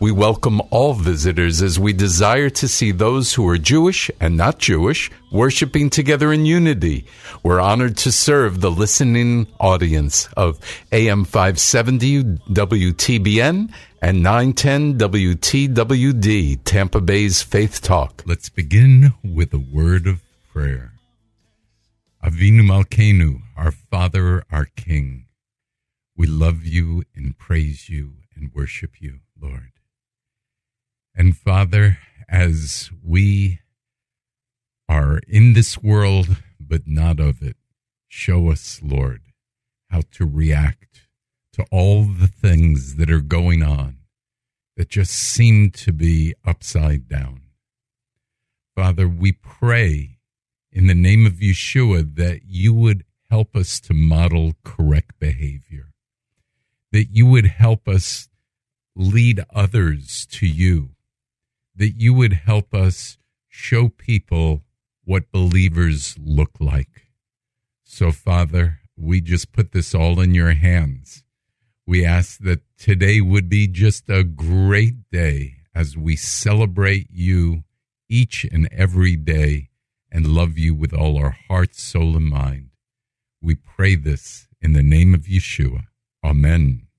We 0.00 0.12
welcome 0.12 0.62
all 0.70 0.94
visitors 0.94 1.60
as 1.60 1.78
we 1.78 1.92
desire 1.92 2.48
to 2.48 2.66
see 2.66 2.90
those 2.90 3.34
who 3.34 3.46
are 3.46 3.58
Jewish 3.58 4.10
and 4.18 4.34
not 4.34 4.58
Jewish 4.58 5.10
worshiping 5.30 5.90
together 5.90 6.32
in 6.32 6.46
unity. 6.46 7.04
We're 7.42 7.60
honored 7.60 7.98
to 7.98 8.10
serve 8.10 8.62
the 8.62 8.70
listening 8.70 9.46
audience 9.60 10.26
of 10.38 10.58
AM 10.90 11.26
570 11.26 12.24
WTBN 12.24 13.70
and 14.00 14.22
910 14.22 14.96
WTWD, 14.96 16.60
Tampa 16.64 17.02
Bay's 17.02 17.42
Faith 17.42 17.82
Talk. 17.82 18.22
Let's 18.24 18.48
begin 18.48 19.12
with 19.22 19.52
a 19.52 19.58
word 19.58 20.06
of 20.06 20.22
prayer. 20.50 20.94
Avinu 22.24 22.62
Malkeinu, 22.62 23.42
our 23.54 23.70
Father, 23.70 24.44
our 24.50 24.64
King, 24.64 25.26
we 26.16 26.26
love 26.26 26.64
you 26.64 27.02
and 27.14 27.36
praise 27.36 27.90
you 27.90 28.14
and 28.34 28.50
worship 28.54 28.92
you, 28.98 29.18
Lord. 29.38 29.72
And 31.14 31.36
Father, 31.36 31.98
as 32.28 32.90
we 33.04 33.60
are 34.88 35.20
in 35.28 35.52
this 35.52 35.78
world, 35.78 36.42
but 36.58 36.82
not 36.86 37.20
of 37.20 37.42
it, 37.42 37.56
show 38.08 38.50
us, 38.50 38.80
Lord, 38.82 39.22
how 39.90 40.02
to 40.12 40.26
react 40.26 41.08
to 41.52 41.64
all 41.70 42.04
the 42.04 42.28
things 42.28 42.96
that 42.96 43.10
are 43.10 43.20
going 43.20 43.62
on 43.62 43.98
that 44.76 44.88
just 44.88 45.12
seem 45.12 45.70
to 45.70 45.92
be 45.92 46.34
upside 46.44 47.08
down. 47.08 47.42
Father, 48.74 49.08
we 49.08 49.32
pray 49.32 50.18
in 50.72 50.86
the 50.86 50.94
name 50.94 51.26
of 51.26 51.34
Yeshua 51.34 52.14
that 52.16 52.42
you 52.46 52.72
would 52.72 53.04
help 53.28 53.54
us 53.54 53.80
to 53.80 53.94
model 53.94 54.54
correct 54.64 55.18
behavior, 55.18 55.92
that 56.92 57.08
you 57.10 57.26
would 57.26 57.46
help 57.46 57.86
us 57.88 58.28
lead 58.96 59.44
others 59.54 60.26
to 60.30 60.46
you, 60.46 60.90
that 61.80 61.98
you 61.98 62.12
would 62.12 62.34
help 62.34 62.74
us 62.74 63.16
show 63.48 63.88
people 63.88 64.62
what 65.02 65.32
believers 65.32 66.14
look 66.22 66.50
like. 66.60 67.08
So, 67.82 68.12
Father, 68.12 68.80
we 68.98 69.22
just 69.22 69.50
put 69.50 69.72
this 69.72 69.94
all 69.94 70.20
in 70.20 70.34
your 70.34 70.52
hands. 70.52 71.24
We 71.86 72.04
ask 72.04 72.38
that 72.40 72.60
today 72.76 73.22
would 73.22 73.48
be 73.48 73.66
just 73.66 74.10
a 74.10 74.22
great 74.22 75.10
day 75.10 75.54
as 75.74 75.96
we 75.96 76.16
celebrate 76.16 77.08
you 77.10 77.64
each 78.10 78.44
and 78.44 78.68
every 78.70 79.16
day 79.16 79.70
and 80.12 80.26
love 80.26 80.58
you 80.58 80.74
with 80.74 80.92
all 80.92 81.16
our 81.16 81.34
heart, 81.48 81.74
soul, 81.74 82.14
and 82.14 82.26
mind. 82.26 82.68
We 83.40 83.54
pray 83.54 83.94
this 83.94 84.48
in 84.60 84.74
the 84.74 84.82
name 84.82 85.14
of 85.14 85.22
Yeshua. 85.22 85.84
Amen. 86.22 86.89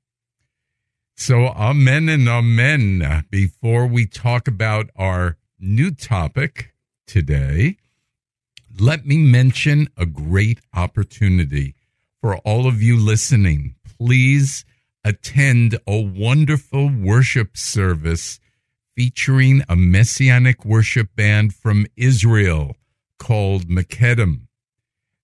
So, 1.23 1.49
amen 1.49 2.09
and 2.09 2.27
amen. 2.27 3.25
Before 3.29 3.85
we 3.85 4.07
talk 4.07 4.47
about 4.47 4.89
our 4.95 5.37
new 5.59 5.91
topic 5.91 6.73
today, 7.05 7.77
let 8.79 9.05
me 9.05 9.19
mention 9.19 9.87
a 9.95 10.07
great 10.07 10.61
opportunity 10.73 11.75
for 12.19 12.37
all 12.37 12.65
of 12.65 12.81
you 12.81 12.97
listening. 12.97 13.75
Please 13.99 14.65
attend 15.05 15.77
a 15.85 16.01
wonderful 16.01 16.89
worship 16.89 17.55
service 17.55 18.39
featuring 18.95 19.61
a 19.69 19.75
messianic 19.75 20.65
worship 20.65 21.15
band 21.15 21.53
from 21.53 21.85
Israel 21.95 22.77
called 23.19 23.67
Miqedem. 23.67 24.47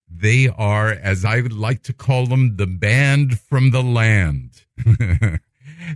They 0.07 0.47
are, 0.47 0.91
as 0.91 1.25
I 1.25 1.41
would 1.41 1.57
like 1.57 1.81
to 1.83 1.91
call 1.91 2.27
them, 2.27 2.57
the 2.57 2.67
band 2.67 3.39
from 3.39 3.71
the 3.71 3.81
land. 3.81 4.61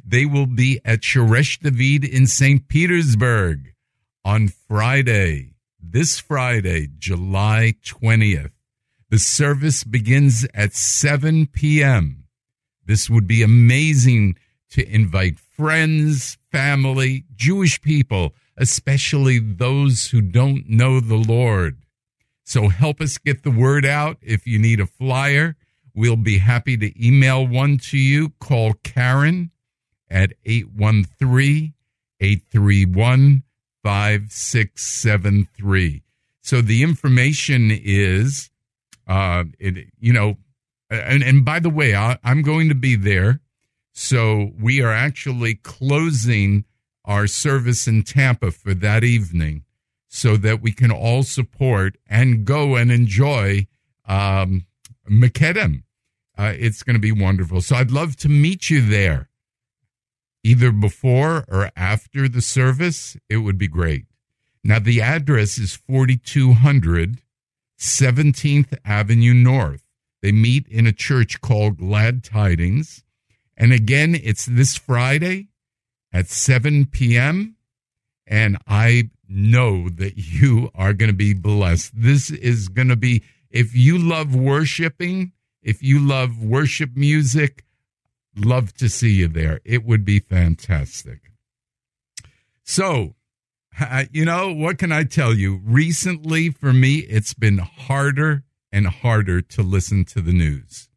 they 0.05 0.25
will 0.25 0.45
be 0.45 0.79
at 0.85 1.01
Shoresh 1.01 1.59
David 1.59 2.03
in 2.03 2.27
St. 2.27 2.67
Petersburg 2.67 3.73
on 4.23 4.47
Friday, 4.47 5.55
this 5.81 6.19
Friday, 6.19 6.87
July 6.97 7.73
20th. 7.83 8.51
The 9.09 9.19
service 9.19 9.83
begins 9.83 10.47
at 10.53 10.73
7 10.73 11.47
p.m. 11.47 12.25
This 12.85 13.09
would 13.09 13.27
be 13.27 13.43
amazing 13.43 14.37
to 14.71 14.87
invite 14.89 15.39
friends, 15.39 16.37
family, 16.51 17.25
Jewish 17.35 17.81
people, 17.81 18.33
especially 18.57 19.39
those 19.39 20.07
who 20.07 20.21
don't 20.21 20.69
know 20.69 20.99
the 20.99 21.17
Lord. 21.17 21.77
So 22.43 22.69
help 22.69 23.01
us 23.01 23.17
get 23.17 23.43
the 23.43 23.51
word 23.51 23.85
out. 23.85 24.17
If 24.21 24.47
you 24.47 24.59
need 24.59 24.79
a 24.79 24.85
flyer, 24.85 25.55
we'll 25.93 26.15
be 26.15 26.37
happy 26.39 26.77
to 26.77 27.05
email 27.05 27.45
one 27.45 27.77
to 27.89 27.97
you. 27.97 28.29
Call 28.39 28.73
Karen 28.83 29.51
at 30.11 30.33
813 30.45 31.73
831 32.19 33.43
5673. 33.83 36.03
So 36.41 36.61
the 36.61 36.83
information 36.83 37.71
is, 37.71 38.51
uh, 39.07 39.45
it, 39.59 39.87
you 39.99 40.13
know, 40.13 40.37
and, 40.89 41.23
and 41.23 41.45
by 41.45 41.59
the 41.59 41.69
way, 41.69 41.95
I, 41.95 42.17
I'm 42.23 42.41
going 42.41 42.69
to 42.69 42.75
be 42.75 42.95
there. 42.95 43.39
So 43.93 44.51
we 44.59 44.81
are 44.81 44.91
actually 44.91 45.55
closing 45.55 46.65
our 47.05 47.27
service 47.27 47.87
in 47.87 48.03
Tampa 48.03 48.51
for 48.51 48.73
that 48.75 49.03
evening 49.03 49.63
so 50.07 50.37
that 50.37 50.61
we 50.61 50.71
can 50.71 50.91
all 50.91 51.23
support 51.23 51.97
and 52.07 52.45
go 52.45 52.75
and 52.75 52.91
enjoy 52.91 53.65
um, 54.07 54.65
Miqedem. 55.09 55.83
Uh, 56.37 56.53
it's 56.57 56.83
going 56.83 56.95
to 56.95 56.99
be 56.99 57.11
wonderful. 57.11 57.61
So 57.61 57.75
I'd 57.75 57.91
love 57.91 58.15
to 58.17 58.29
meet 58.29 58.69
you 58.69 58.81
there, 58.81 59.29
either 60.43 60.71
before 60.71 61.45
or 61.47 61.71
after 61.75 62.27
the 62.27 62.41
service. 62.41 63.17
It 63.29 63.37
would 63.37 63.57
be 63.57 63.67
great. 63.67 64.05
Now, 64.63 64.79
the 64.79 65.01
address 65.01 65.57
is 65.57 65.75
4200 65.75 67.21
17th 67.79 68.77
Avenue 68.85 69.33
North. 69.33 69.83
They 70.21 70.31
meet 70.31 70.67
in 70.67 70.85
a 70.85 70.91
church 70.91 71.41
called 71.41 71.79
Glad 71.79 72.23
Tidings. 72.23 73.03
And 73.57 73.73
again, 73.73 74.15
it's 74.15 74.45
this 74.45 74.77
Friday 74.77 75.47
at 76.13 76.29
7 76.29 76.85
p.m. 76.85 77.55
And 78.27 78.59
I 78.67 79.09
know 79.27 79.89
that 79.89 80.13
you 80.15 80.69
are 80.75 80.93
going 80.93 81.09
to 81.09 81.15
be 81.15 81.33
blessed. 81.33 81.91
This 81.95 82.29
is 82.29 82.67
going 82.67 82.89
to 82.89 82.95
be, 82.95 83.23
if 83.49 83.75
you 83.75 83.97
love 83.97 84.35
worshiping, 84.35 85.31
if 85.63 85.81
you 85.81 85.99
love 85.99 86.43
worship 86.43 86.95
music, 86.95 87.65
love 88.35 88.73
to 88.75 88.89
see 88.89 89.11
you 89.11 89.27
there. 89.27 89.59
It 89.65 89.85
would 89.85 90.05
be 90.05 90.19
fantastic. 90.19 91.31
So, 92.63 93.15
you 94.11 94.25
know, 94.25 94.53
what 94.53 94.77
can 94.77 94.91
I 94.91 95.03
tell 95.03 95.33
you? 95.33 95.61
Recently, 95.63 96.49
for 96.49 96.73
me, 96.73 96.99
it's 96.99 97.33
been 97.33 97.57
harder 97.59 98.43
and 98.71 98.87
harder 98.87 99.41
to 99.41 99.61
listen 99.61 100.05
to 100.05 100.21
the 100.21 100.33
news. 100.33 100.89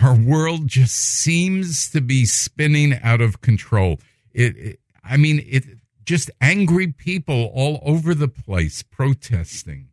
Our 0.00 0.14
world 0.14 0.68
just 0.68 0.94
seems 0.94 1.90
to 1.90 2.00
be 2.00 2.24
spinning 2.24 2.98
out 3.02 3.20
of 3.20 3.40
control. 3.40 3.98
It, 4.32 4.56
it 4.56 4.80
I 5.04 5.16
mean, 5.16 5.44
it 5.46 5.64
just 6.04 6.30
angry 6.40 6.88
people 6.92 7.50
all 7.54 7.80
over 7.84 8.14
the 8.14 8.28
place 8.28 8.82
protesting. 8.82 9.88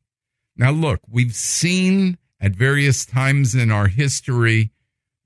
Now, 0.56 0.72
look, 0.72 1.02
we've 1.10 1.36
seen 1.36 2.18
at 2.40 2.56
various 2.56 3.06
times 3.06 3.54
in 3.54 3.72
our 3.72 3.88
history, 3.88 4.72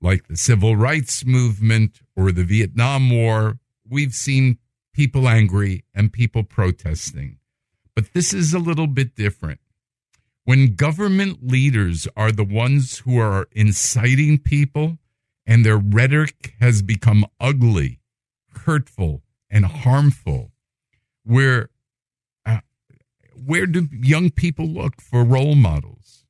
like 0.02 0.26
the 0.26 0.36
civil 0.36 0.76
rights 0.76 1.24
movement 1.24 2.00
or 2.16 2.32
the 2.32 2.44
Vietnam 2.44 3.08
War, 3.08 3.58
we've 3.88 4.12
seen 4.12 4.58
people 4.92 5.28
angry 5.28 5.84
and 5.94 6.12
people 6.12 6.42
protesting. 6.42 7.38
But 7.94 8.12
this 8.12 8.34
is 8.34 8.52
a 8.52 8.58
little 8.58 8.88
bit 8.88 9.14
different. 9.14 9.60
When 10.44 10.74
government 10.74 11.46
leaders 11.46 12.08
are 12.16 12.32
the 12.32 12.44
ones 12.44 12.98
who 12.98 13.18
are 13.18 13.46
inciting 13.52 14.38
people 14.38 14.98
and 15.46 15.64
their 15.64 15.76
rhetoric 15.76 16.54
has 16.58 16.82
become 16.82 17.24
ugly, 17.40 18.00
hurtful, 18.64 19.22
and 19.48 19.64
harmful, 19.66 20.50
where 21.24 21.70
uh, 22.44 22.60
where 23.44 23.66
do 23.66 23.88
young 23.92 24.30
people 24.30 24.66
look 24.66 25.00
for 25.00 25.22
role 25.22 25.54
models? 25.54 26.21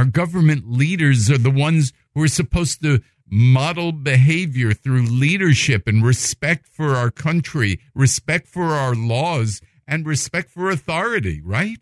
Our 0.00 0.06
government 0.06 0.66
leaders 0.66 1.30
are 1.30 1.36
the 1.36 1.50
ones 1.50 1.92
who 2.14 2.22
are 2.22 2.28
supposed 2.28 2.82
to 2.82 3.02
model 3.26 3.92
behavior 3.92 4.72
through 4.72 5.02
leadership 5.02 5.86
and 5.86 6.02
respect 6.02 6.66
for 6.66 6.96
our 6.96 7.10
country, 7.10 7.80
respect 7.94 8.48
for 8.48 8.68
our 8.68 8.94
laws, 8.94 9.60
and 9.86 10.06
respect 10.06 10.52
for 10.52 10.70
authority, 10.70 11.42
right? 11.44 11.80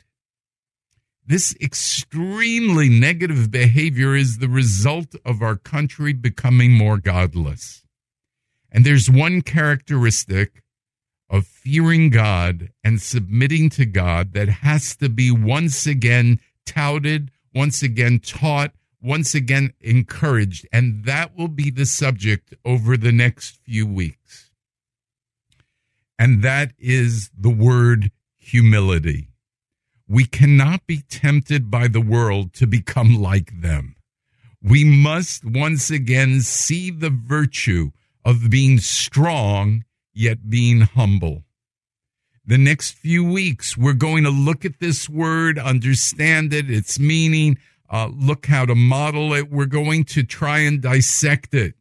This 1.24 1.54
extremely 1.60 2.88
negative 2.88 3.52
behavior 3.52 4.16
is 4.16 4.38
the 4.38 4.48
result 4.48 5.14
of 5.24 5.40
our 5.40 5.54
country 5.54 6.12
becoming 6.12 6.72
more 6.72 6.98
godless. 6.98 7.84
And 8.72 8.84
there's 8.84 9.08
one 9.08 9.42
characteristic 9.42 10.64
of 11.30 11.46
fearing 11.46 12.10
God 12.10 12.70
and 12.82 13.00
submitting 13.00 13.70
to 13.70 13.86
God 13.86 14.32
that 14.32 14.48
has 14.48 14.96
to 14.96 15.08
be 15.08 15.30
once 15.30 15.86
again 15.86 16.40
touted, 16.66 17.30
once 17.58 17.82
again 17.82 18.20
taught, 18.20 18.70
once 19.02 19.34
again 19.34 19.72
encouraged. 19.80 20.64
And 20.72 21.04
that 21.06 21.36
will 21.36 21.48
be 21.48 21.70
the 21.70 21.86
subject 21.86 22.54
over 22.64 22.96
the 22.96 23.10
next 23.10 23.58
few 23.64 23.84
weeks. 23.84 24.52
And 26.16 26.44
that 26.44 26.70
is 26.78 27.30
the 27.36 27.50
word 27.50 28.12
humility. 28.36 29.30
We 30.06 30.24
cannot 30.24 30.86
be 30.86 31.02
tempted 31.08 31.68
by 31.68 31.88
the 31.88 32.00
world 32.00 32.52
to 32.54 32.66
become 32.68 33.20
like 33.20 33.60
them. 33.60 33.96
We 34.62 34.84
must 34.84 35.44
once 35.44 35.90
again 35.90 36.42
see 36.42 36.92
the 36.92 37.10
virtue 37.10 37.90
of 38.24 38.50
being 38.50 38.78
strong 38.78 39.84
yet 40.14 40.48
being 40.48 40.82
humble. 40.82 41.42
The 42.48 42.56
next 42.56 42.92
few 42.92 43.30
weeks, 43.30 43.76
we're 43.76 43.92
going 43.92 44.24
to 44.24 44.30
look 44.30 44.64
at 44.64 44.80
this 44.80 45.06
word, 45.06 45.58
understand 45.58 46.54
it, 46.54 46.70
its 46.70 46.98
meaning, 46.98 47.58
uh, 47.90 48.08
look 48.10 48.46
how 48.46 48.64
to 48.64 48.74
model 48.74 49.34
it. 49.34 49.50
We're 49.50 49.66
going 49.66 50.04
to 50.04 50.22
try 50.22 50.60
and 50.60 50.80
dissect 50.80 51.52
it. 51.52 51.74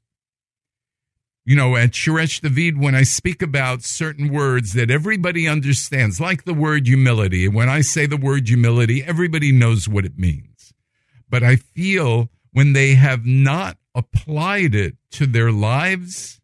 You 1.46 1.56
know, 1.56 1.78
at 1.78 1.92
Shoresh 1.92 2.42
David, 2.42 2.78
when 2.78 2.96
I 2.96 3.04
speak 3.04 3.42
about 3.42 3.84
certain 3.84 4.28
words 4.28 4.74
that 4.74 4.92
everybody 4.92 5.48
understands, 5.48 6.20
like 6.20 6.44
the 6.44 6.54
word 6.54 6.86
humility, 6.86 7.48
when 7.48 7.70
I 7.70 7.80
say 7.80 8.06
the 8.06 8.18
word 8.18 8.50
humility, 8.50 9.02
everybody 9.02 9.54
knows 9.54 9.88
what 9.88 10.04
it 10.04 10.20
means. 10.20 10.74
But 11.30 11.44
I 11.44 11.56
feel 11.56 12.30
when 12.52 12.74
they 12.74 12.96
have 12.96 13.26
not 13.26 13.78
applied 13.96 14.76
it 14.76 14.98
to 15.12 15.28
their 15.28 15.54
lives, 15.54 16.42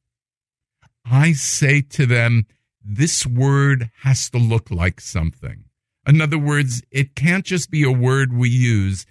I 1.04 1.34
say 1.34 1.81
to 1.81 2.06
them, 2.06 2.46
this 2.84 3.26
word 3.26 3.90
has 4.02 4.30
to 4.32 4.38
look 4.38 4.70
like 4.70 5.00
something. 5.00 5.66
In 6.06 6.20
other 6.20 6.38
words, 6.38 6.84
it 6.92 7.16
can't 7.16 7.46
just 7.46 7.72
be 7.72 7.84
a 7.84 7.92
word 7.92 8.34
we 8.34 8.50
use. 8.50 9.06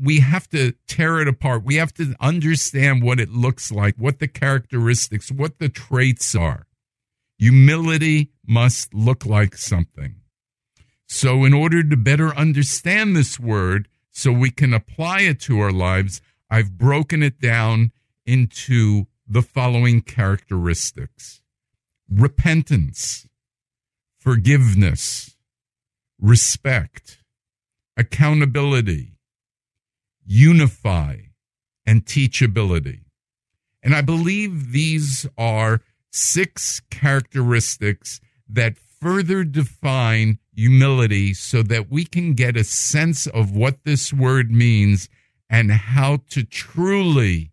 We 0.00 0.20
have 0.20 0.48
to 0.50 0.72
tear 0.86 1.20
it 1.20 1.28
apart. 1.28 1.64
We 1.64 1.76
have 1.76 1.92
to 1.94 2.14
understand 2.20 3.02
what 3.02 3.20
it 3.20 3.30
looks 3.30 3.70
like, 3.70 3.96
what 3.96 4.18
the 4.18 4.28
characteristics, 4.28 5.30
what 5.30 5.58
the 5.58 5.68
traits 5.68 6.34
are. 6.34 6.66
Humility 7.38 8.30
must 8.46 8.94
look 8.94 9.26
like 9.26 9.56
something. 9.56 10.16
So, 11.06 11.44
in 11.44 11.52
order 11.52 11.82
to 11.82 11.96
better 11.96 12.34
understand 12.34 13.14
this 13.14 13.38
word, 13.38 13.88
so 14.10 14.32
we 14.32 14.50
can 14.50 14.72
apply 14.72 15.20
it 15.20 15.40
to 15.40 15.60
our 15.60 15.72
lives, 15.72 16.22
I've 16.48 16.78
broken 16.78 17.22
it 17.22 17.38
down 17.38 17.92
into 18.24 19.06
the 19.26 19.42
following 19.42 20.00
characteristics 20.00 21.41
repentance, 22.14 23.26
forgiveness, 24.18 25.36
respect, 26.20 27.18
accountability, 27.96 29.16
unify, 30.24 31.16
and 31.86 32.04
teachability. 32.04 33.00
And 33.82 33.94
I 33.94 34.00
believe 34.00 34.72
these 34.72 35.26
are 35.36 35.80
six 36.10 36.80
characteristics 36.90 38.20
that 38.48 38.76
further 38.78 39.42
define 39.42 40.38
humility 40.54 41.34
so 41.34 41.62
that 41.62 41.90
we 41.90 42.04
can 42.04 42.34
get 42.34 42.56
a 42.56 42.64
sense 42.64 43.26
of 43.26 43.56
what 43.56 43.82
this 43.84 44.12
word 44.12 44.50
means 44.52 45.08
and 45.50 45.72
how 45.72 46.18
to 46.30 46.44
truly 46.44 47.52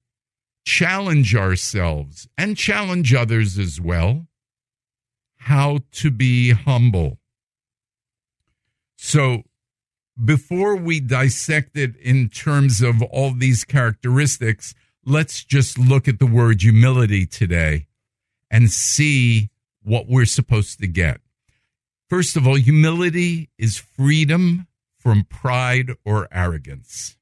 challenge 0.66 1.36
ourselves 1.36 2.28
and 2.38 2.56
challenge 2.56 3.14
others 3.14 3.58
as 3.58 3.82
well 3.82 4.28
how 5.40 5.80
to 5.92 6.12
be 6.12 6.52
humble. 6.52 7.20
So, 8.98 9.44
before 10.24 10.76
we 10.76 11.00
dissect 11.00 11.78
it 11.78 11.96
in 11.96 12.30
terms 12.30 12.82
of 12.82 13.02
all 13.02 13.34
these 13.34 13.64
characteristics, 13.64 14.76
let's 15.06 15.44
just 15.44 15.78
look 15.78 16.08
at 16.08 16.20
the 16.20 16.26
word 16.26 16.62
humility 16.62 17.26
today 17.26 17.88
and 18.52 18.70
see 18.70 19.50
what 19.82 20.08
we're 20.08 20.26
supposed 20.26 20.80
to 20.80 20.88
get. 20.88 21.22
First 22.10 22.36
of 22.36 22.46
all, 22.46 22.56
humility 22.56 23.50
is 23.58 23.78
freedom 23.78 24.68
from 24.98 25.24
pride 25.24 25.94
or 26.04 26.28
arrogance. 26.32 27.18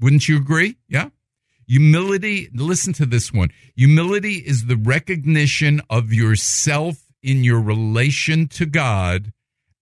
Wouldn't 0.00 0.28
you 0.28 0.36
agree? 0.38 0.78
Yeah. 0.88 1.10
Humility, 1.66 2.48
listen 2.54 2.92
to 2.94 3.06
this 3.06 3.32
one. 3.32 3.50
Humility 3.76 4.34
is 4.34 4.66
the 4.66 4.76
recognition 4.76 5.80
of 5.88 6.12
yourself 6.12 6.96
in 7.22 7.44
your 7.44 7.60
relation 7.60 8.48
to 8.48 8.66
God 8.66 9.32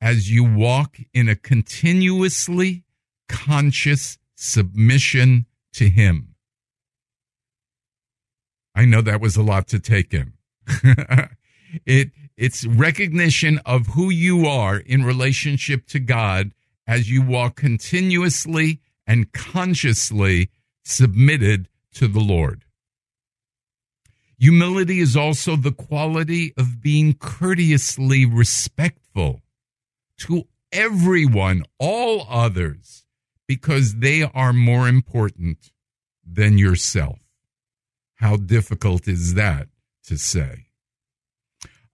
as 0.00 0.30
you 0.30 0.44
walk 0.44 0.98
in 1.12 1.28
a 1.28 1.36
continuously 1.36 2.84
conscious 3.28 4.18
submission 4.34 5.46
to 5.74 5.88
Him. 5.88 6.34
I 8.74 8.84
know 8.84 9.02
that 9.02 9.20
was 9.20 9.36
a 9.36 9.42
lot 9.42 9.68
to 9.68 9.78
take 9.78 10.14
in. 10.14 10.34
it 11.86 12.10
it's 12.36 12.64
recognition 12.64 13.60
of 13.66 13.88
who 13.88 14.08
you 14.08 14.46
are 14.46 14.78
in 14.78 15.04
relationship 15.04 15.86
to 15.88 15.98
God 15.98 16.52
as 16.86 17.10
you 17.10 17.20
walk 17.20 17.56
continuously 17.56 18.80
and 19.06 19.30
consciously 19.32 20.50
submitted 20.82 21.68
to 21.94 22.08
the 22.08 22.20
Lord. 22.20 22.64
Humility 24.38 25.00
is 25.00 25.16
also 25.16 25.54
the 25.56 25.72
quality 25.72 26.54
of 26.56 26.80
being 26.80 27.14
courteously 27.14 28.24
respectful 28.24 29.42
to 30.18 30.44
everyone, 30.72 31.64
all 31.78 32.26
others, 32.28 33.04
because 33.46 33.96
they 33.96 34.22
are 34.22 34.52
more 34.52 34.88
important 34.88 35.72
than 36.24 36.56
yourself. 36.56 37.18
How 38.14 38.36
difficult 38.36 39.08
is 39.08 39.34
that 39.34 39.68
to 40.04 40.16
say? 40.16 40.66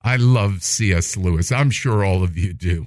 I 0.03 0.17
love 0.17 0.62
C.S. 0.62 1.17
Lewis. 1.17 1.50
I'm 1.50 1.71
sure 1.71 2.05
all 2.05 2.23
of 2.23 2.38
you 2.38 2.53
do. 2.53 2.87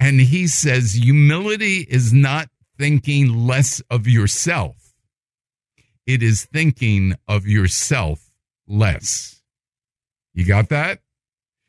And 0.00 0.20
he 0.20 0.46
says 0.46 0.94
humility 0.94 1.86
is 1.88 2.12
not 2.12 2.48
thinking 2.78 3.46
less 3.46 3.80
of 3.90 4.08
yourself 4.08 4.83
it 6.06 6.22
is 6.22 6.44
thinking 6.44 7.14
of 7.26 7.46
yourself 7.46 8.30
less. 8.66 9.42
You 10.32 10.44
got 10.46 10.68
that? 10.68 11.00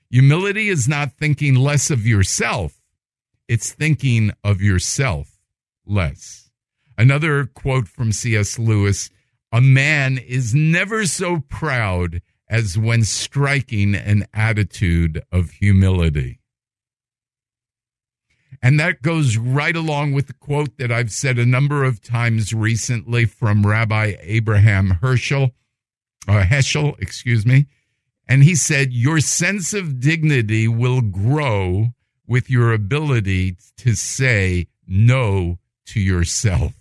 Humility 0.09 0.69
is 0.69 0.87
not 0.87 1.13
thinking 1.13 1.55
less 1.55 1.89
of 1.89 2.05
yourself, 2.05 2.81
it's 3.47 3.71
thinking 3.71 4.31
of 4.43 4.61
yourself 4.61 5.39
less. 5.85 6.49
Another 6.97 7.45
quote 7.45 7.87
from 7.87 8.11
C.S. 8.11 8.57
Lewis 8.57 9.09
A 9.51 9.61
man 9.61 10.17
is 10.17 10.55
never 10.55 11.05
so 11.05 11.43
proud 11.49 12.21
as 12.47 12.77
when 12.77 13.03
striking 13.03 13.95
an 13.95 14.25
attitude 14.33 15.23
of 15.31 15.51
humility. 15.51 16.39
And 18.65 18.79
that 18.79 19.03
goes 19.03 19.37
right 19.37 19.75
along 19.75 20.13
with 20.13 20.25
the 20.25 20.33
quote 20.33 20.79
that 20.79 20.91
I've 20.91 21.11
said 21.11 21.37
a 21.37 21.45
number 21.45 21.83
of 21.83 22.01
times 22.01 22.51
recently 22.51 23.25
from 23.25 23.63
Rabbi 23.63 24.15
Abraham 24.19 24.89
Herschel, 25.03 25.51
uh, 26.27 26.41
Heschel, 26.41 26.99
excuse 26.99 27.45
me. 27.45 27.67
And 28.27 28.43
he 28.43 28.55
said, 28.55 28.91
Your 28.91 29.19
sense 29.19 29.75
of 29.75 29.99
dignity 29.99 30.67
will 30.67 31.01
grow 31.01 31.89
with 32.25 32.49
your 32.49 32.73
ability 32.73 33.57
to 33.77 33.93
say 33.93 34.65
no 34.87 35.59
to 35.85 35.99
yourself. 35.99 36.73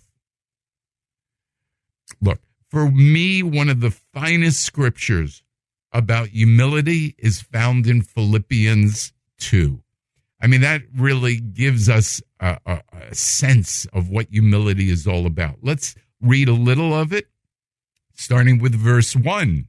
Look, 2.19 2.39
for 2.67 2.89
me, 2.89 3.43
one 3.43 3.69
of 3.69 3.81
the 3.81 3.91
finest 3.91 4.61
scriptures 4.61 5.43
about 5.91 6.29
humility 6.29 7.13
is 7.19 7.41
found 7.41 7.85
in 7.85 8.01
Philippians 8.01 9.13
2. 9.37 9.83
I 10.45 10.47
mean, 10.47 10.61
that 10.61 10.83
really 10.95 11.37
gives 11.37 11.89
us 11.89 12.21
a, 12.39 12.59
a, 12.67 12.81
a, 12.93 13.15
sense 13.15 13.87
of 13.91 14.11
what 14.11 14.27
humility 14.29 14.91
is 14.91 15.07
all 15.07 15.25
about. 15.25 15.55
Let's 15.63 15.95
read 16.21 16.47
a 16.47 16.53
little 16.53 16.93
of 16.93 17.11
it, 17.11 17.25
starting 18.13 18.59
with 18.59 18.75
verse 18.75 19.15
1. 19.15 19.67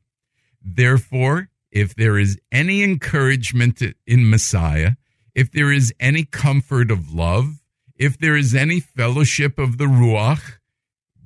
Therefore, 0.63 1.49
if 1.71 1.95
there 1.95 2.19
is 2.19 2.39
any 2.53 2.83
encouragement 2.83 3.83
in 4.07 4.29
Messiah, 4.29 4.97
if 5.35 5.51
there 5.51 5.73
is 5.73 5.95
any 5.99 6.25
comfort 6.25 6.91
of 6.91 7.11
love, 7.11 7.63
if 7.95 8.19
there 8.19 8.37
is 8.37 8.55
any 8.55 8.79
fellowship 8.81 9.59
of 9.59 9.79
the 9.79 9.87
Ruach, 9.87 10.59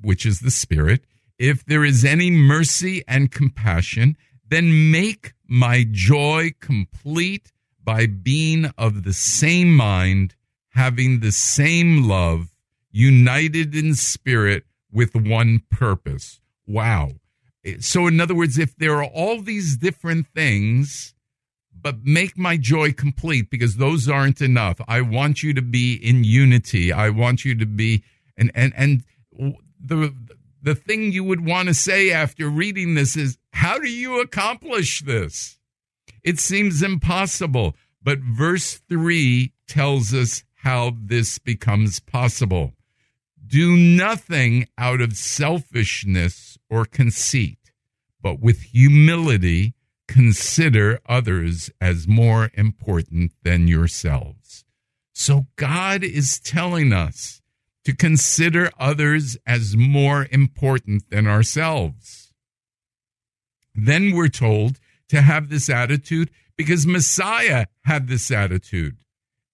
which 0.00 0.24
is 0.24 0.38
the 0.38 0.52
Spirit, 0.52 1.04
if 1.40 1.64
there 1.64 1.84
is 1.84 2.04
any 2.04 2.30
mercy 2.30 3.02
and 3.08 3.32
compassion, 3.32 4.16
then 4.46 4.92
make 4.92 5.32
my 5.48 5.84
joy 5.90 6.52
complete 6.60 7.50
by 7.84 8.06
being 8.06 8.66
of 8.76 9.04
the 9.04 9.12
same 9.12 9.74
mind, 9.74 10.34
having 10.70 11.20
the 11.20 11.32
same 11.32 12.08
love, 12.08 12.54
united 12.90 13.74
in 13.74 13.94
spirit 13.94 14.64
with 14.92 15.14
one 15.14 15.62
purpose. 15.70 16.40
Wow. 16.66 17.12
Eh, 17.64 17.76
so, 17.80 18.06
in 18.06 18.20
other 18.20 18.34
words, 18.34 18.58
if 18.58 18.76
there 18.76 18.96
are 18.96 19.04
all 19.04 19.40
these 19.40 19.76
different 19.76 20.26
things, 20.34 21.14
but 21.82 22.04
make 22.04 22.36
my 22.36 22.56
joy 22.56 22.92
complete 22.92 23.50
because 23.50 23.76
those 23.76 24.08
aren't 24.08 24.40
enough. 24.40 24.80
I 24.86 25.00
want 25.00 25.42
you 25.42 25.54
to 25.54 25.62
be 25.62 25.94
in 25.94 26.24
unity. 26.24 26.92
I 26.92 27.10
want 27.10 27.44
you 27.44 27.54
to 27.56 27.66
be 27.66 28.04
and 28.36 28.50
and 28.54 28.72
and 28.76 29.04
the 29.82 30.14
the 30.62 30.74
thing 30.74 31.12
you 31.12 31.24
would 31.24 31.44
want 31.44 31.68
to 31.68 31.74
say 31.74 32.10
after 32.10 32.48
reading 32.48 32.94
this 32.94 33.16
is 33.16 33.38
how 33.52 33.78
do 33.78 33.88
you 33.88 34.20
accomplish 34.20 35.00
this? 35.02 35.58
It 36.22 36.38
seems 36.38 36.82
impossible, 36.82 37.74
but 38.02 38.18
verse 38.20 38.80
3 38.88 39.52
tells 39.66 40.12
us 40.12 40.44
how 40.54 40.92
this 41.00 41.38
becomes 41.38 42.00
possible. 42.00 42.74
Do 43.46 43.76
nothing 43.76 44.68
out 44.78 45.00
of 45.00 45.16
selfishness 45.16 46.58
or 46.68 46.84
conceit, 46.84 47.72
but 48.22 48.40
with 48.40 48.62
humility 48.62 49.74
consider 50.06 51.00
others 51.06 51.70
as 51.80 52.06
more 52.06 52.50
important 52.54 53.32
than 53.42 53.68
yourselves. 53.68 54.64
So 55.12 55.46
God 55.56 56.02
is 56.02 56.38
telling 56.38 56.92
us 56.92 57.40
to 57.84 57.94
consider 57.94 58.70
others 58.78 59.36
as 59.46 59.76
more 59.76 60.28
important 60.30 61.10
than 61.10 61.26
ourselves. 61.26 62.32
Then 63.74 64.12
we're 64.14 64.28
told 64.28 64.78
to 65.10 65.22
have 65.22 65.48
this 65.48 65.68
attitude 65.68 66.30
because 66.56 66.86
Messiah 66.86 67.66
had 67.84 68.08
this 68.08 68.30
attitude, 68.30 68.96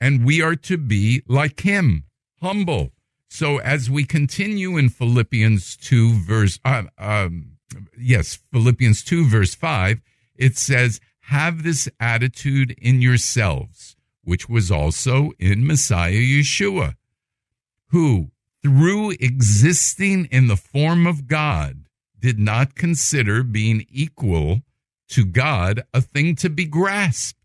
and 0.00 0.24
we 0.24 0.40
are 0.40 0.56
to 0.56 0.78
be 0.78 1.22
like 1.28 1.60
him, 1.60 2.04
humble. 2.40 2.92
So 3.28 3.58
as 3.58 3.90
we 3.90 4.04
continue 4.04 4.76
in 4.76 4.88
Philippians 4.88 5.76
2, 5.76 6.14
verse, 6.14 6.58
uh, 6.64 6.84
um, 6.98 7.56
yes, 7.98 8.38
Philippians 8.52 9.02
2, 9.02 9.26
verse 9.26 9.54
5, 9.54 10.00
it 10.36 10.56
says, 10.56 11.00
Have 11.20 11.62
this 11.62 11.88
attitude 12.00 12.74
in 12.80 13.02
yourselves, 13.02 13.96
which 14.22 14.48
was 14.48 14.70
also 14.70 15.32
in 15.38 15.66
Messiah 15.66 16.12
Yeshua 16.12 16.94
who, 17.88 18.30
through 18.62 19.12
existing 19.12 20.26
in 20.26 20.48
the 20.48 20.56
form 20.56 21.06
of 21.06 21.26
God, 21.26 21.86
did 22.18 22.38
not 22.38 22.74
consider 22.74 23.42
being 23.42 23.86
equal 23.88 24.62
to 25.10 25.24
God 25.24 25.84
a 25.92 26.00
thing 26.00 26.36
to 26.36 26.50
be 26.50 26.64
grasped. 26.64 27.38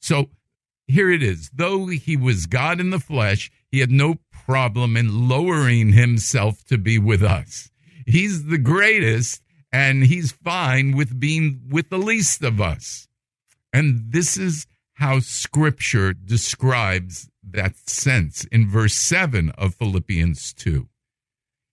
So 0.00 0.30
here 0.86 1.10
it 1.10 1.22
is. 1.22 1.50
Though 1.54 1.86
he 1.86 2.16
was 2.16 2.46
God 2.46 2.80
in 2.80 2.90
the 2.90 3.00
flesh, 3.00 3.50
he 3.70 3.80
had 3.80 3.90
no 3.90 4.18
problem 4.30 4.96
in 4.96 5.28
lowering 5.28 5.92
himself 5.92 6.64
to 6.66 6.78
be 6.78 6.98
with 6.98 7.22
us. 7.22 7.70
He's 8.06 8.44
the 8.44 8.58
greatest, 8.58 9.42
and 9.72 10.04
he's 10.04 10.32
fine 10.32 10.96
with 10.96 11.18
being 11.18 11.62
with 11.70 11.88
the 11.88 11.98
least 11.98 12.42
of 12.42 12.60
us. 12.60 13.08
And 13.72 14.12
this 14.12 14.36
is 14.36 14.66
how 14.94 15.20
scripture 15.20 16.12
describes 16.12 17.28
that 17.42 17.76
sense 17.88 18.44
in 18.44 18.68
verse 18.68 18.94
7 18.94 19.50
of 19.50 19.74
Philippians 19.74 20.52
2. 20.54 20.88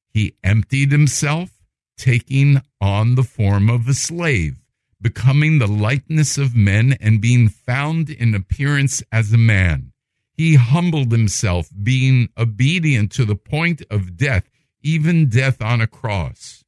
He 0.10 0.36
emptied 0.44 0.92
himself, 0.92 1.52
taking 1.98 2.62
on 2.80 3.16
the 3.16 3.24
form 3.24 3.70
of 3.70 3.88
a 3.88 3.94
slave, 3.94 4.61
becoming 5.02 5.58
the 5.58 5.68
likeness 5.68 6.38
of 6.38 6.56
men, 6.56 6.96
and 7.02 7.22
being 7.22 7.50
found 7.50 8.10
in 8.10 8.36
appearance 8.36 9.02
as 9.12 9.34
a 9.34 9.38
man. 9.38 9.92
He 10.34 10.56
humbled 10.56 11.12
himself, 11.12 11.70
being 11.84 12.30
obedient 12.38 13.12
to 13.14 13.26
the 13.26 13.36
point 13.36 13.82
of 13.90 14.16
death, 14.18 14.50
even 14.82 15.30
death 15.30 15.62
on 15.62 15.82
a 15.82 15.88
cross. 15.88 16.64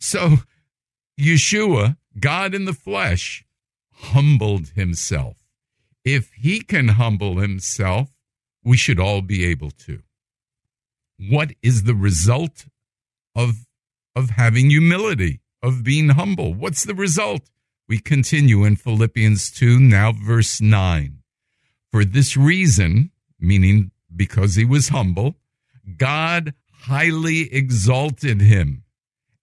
So, 0.00 0.38
Yeshua, 1.18 1.96
God 2.18 2.54
in 2.54 2.64
the 2.64 2.72
flesh, 2.72 3.44
humbled 3.92 4.68
himself. 4.68 5.36
If 6.04 6.32
he 6.32 6.60
can 6.60 6.88
humble 6.88 7.38
himself, 7.38 8.10
we 8.62 8.76
should 8.76 9.00
all 9.00 9.22
be 9.22 9.44
able 9.44 9.70
to. 9.70 10.02
What 11.18 11.52
is 11.62 11.84
the 11.84 11.94
result 11.94 12.66
of, 13.34 13.66
of 14.14 14.30
having 14.30 14.70
humility, 14.70 15.40
of 15.62 15.82
being 15.82 16.10
humble? 16.10 16.52
What's 16.52 16.84
the 16.84 16.94
result? 16.94 17.50
We 17.86 17.98
continue 17.98 18.64
in 18.64 18.76
Philippians 18.76 19.50
2, 19.50 19.78
now 19.78 20.12
verse 20.12 20.60
9. 20.60 21.18
For 21.90 22.04
this 22.04 22.36
reason, 22.36 23.10
meaning 23.38 23.90
because 24.14 24.54
he 24.54 24.64
was 24.64 24.88
humble, 24.88 25.36
God 25.98 26.54
highly 26.72 27.52
exalted 27.52 28.40
him 28.40 28.84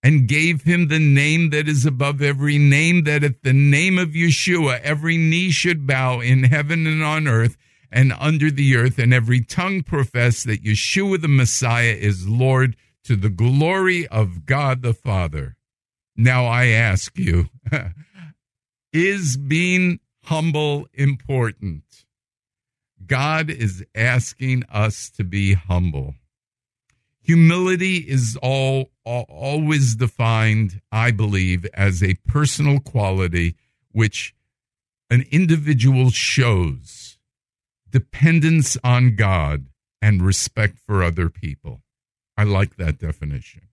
and 0.04 0.28
gave 0.28 0.64
him 0.64 0.88
the 0.88 1.00
name 1.00 1.52
that 1.52 1.68
is 1.68 1.86
above 1.86 2.22
every 2.22 2.58
name, 2.58 3.04
that 3.04 3.24
at 3.24 3.44
the 3.44 3.54
name 3.54 4.00
of 4.00 4.10
Yeshua 4.10 4.82
every 4.82 5.18
knee 5.18 5.52
should 5.52 5.86
bow 5.86 6.20
in 6.20 6.44
heaven 6.46 6.88
and 6.88 7.04
on 7.04 7.28
earth 7.28 7.58
and 7.92 8.14
under 8.20 8.50
the 8.50 8.76
earth, 8.76 8.98
and 8.98 9.14
every 9.14 9.42
tongue 9.42 9.84
profess 9.84 10.44
that 10.44 10.64
Yeshua 10.64 11.22
the 11.22 11.28
Messiah 11.28 11.96
is 12.00 12.28
Lord 12.28 12.76
to 13.04 13.16
the 13.16 13.30
glory 13.30 14.08
of 14.08 14.46
God 14.46 14.82
the 14.82 14.94
Father. 14.94 15.58
Now 16.16 16.46
I 16.46 16.68
ask 16.68 17.18
you, 17.18 17.50
is 18.94 19.38
being 19.38 20.00
humble 20.24 20.88
important? 20.94 21.84
God 23.06 23.50
is 23.50 23.84
asking 23.96 24.64
us 24.70 25.10
to 25.12 25.24
be 25.24 25.54
humble. 25.54 26.16
Humility 27.22 27.98
is 27.98 28.38
all, 28.42 28.92
all, 29.06 29.26
always 29.30 29.96
defined, 29.96 30.82
I 30.92 31.12
believe, 31.12 31.66
as 31.74 32.02
a 32.02 32.16
personal 32.28 32.80
quality 32.80 33.56
which 33.92 34.34
an 35.10 35.26
individual 35.32 36.10
shows 36.10 37.20
dependence 37.90 38.78
on 38.84 39.16
God 39.16 39.68
and 40.02 40.22
respect 40.22 40.80
for 40.80 41.04
other 41.04 41.30
people. 41.30 41.82
I 42.38 42.44
like 42.44 42.78
that 42.78 42.98
definition. 42.98 43.64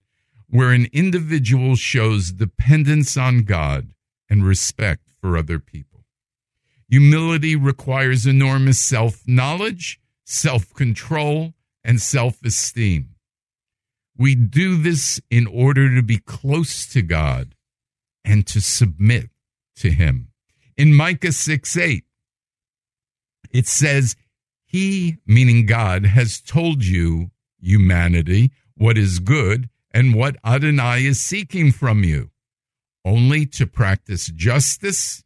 Where 0.47 0.71
an 0.71 0.87
individual 0.91 1.75
shows 1.75 2.31
dependence 2.31 3.15
on 3.17 3.43
God 3.43 3.93
and 4.29 4.43
respect 4.43 5.08
for 5.21 5.37
other 5.37 5.59
people. 5.59 6.05
Humility 6.89 7.55
requires 7.55 8.25
enormous 8.25 8.79
self 8.79 9.21
knowledge, 9.27 9.99
self 10.25 10.73
control, 10.73 11.53
and 11.83 12.01
self 12.01 12.43
esteem. 12.43 13.15
We 14.17 14.35
do 14.35 14.77
this 14.81 15.21
in 15.29 15.47
order 15.47 15.95
to 15.95 16.03
be 16.03 16.17
close 16.17 16.85
to 16.87 17.01
God 17.01 17.55
and 18.25 18.45
to 18.47 18.59
submit 18.59 19.29
to 19.77 19.91
Him. 19.91 20.29
In 20.75 20.95
Micah 20.95 21.31
6 21.31 21.77
8, 21.77 22.03
it 23.51 23.67
says, 23.67 24.15
He, 24.65 25.17
meaning 25.25 25.65
God, 25.65 26.05
has 26.05 26.41
told 26.41 26.85
you, 26.85 27.31
humanity, 27.61 28.51
what 28.75 28.97
is 28.97 29.19
good 29.19 29.69
and 29.91 30.13
what 30.13 30.37
Adonai 30.45 31.05
is 31.05 31.21
seeking 31.21 31.71
from 31.71 32.03
you. 32.03 32.29
Only 33.05 33.45
to 33.47 33.65
practice 33.65 34.27
justice, 34.27 35.23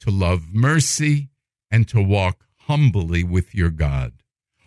to 0.00 0.10
love 0.10 0.52
mercy, 0.52 1.30
and 1.70 1.88
to 1.88 2.00
walk 2.00 2.44
humbly 2.60 3.24
with 3.24 3.54
your 3.54 3.70
God. 3.70 4.12